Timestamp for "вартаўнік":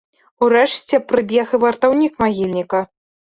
1.65-2.17